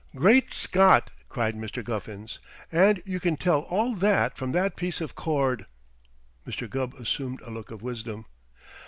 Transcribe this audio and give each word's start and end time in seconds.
"Great 0.15 0.51
Scott!" 0.51 1.11
cried 1.29 1.53
Mr. 1.55 1.83
Guffins. 1.83 2.39
"And 2.71 3.03
you 3.05 3.19
can 3.19 3.37
tell 3.37 3.59
all 3.59 3.93
that 3.93 4.35
from 4.35 4.51
that 4.53 4.75
piece 4.75 4.99
of 4.99 5.13
cord!" 5.13 5.67
Mr. 6.43 6.67
Gubb 6.67 6.95
assumed 6.95 7.39
a 7.43 7.51
look 7.51 7.69
of 7.69 7.83
wisdom. 7.83 8.25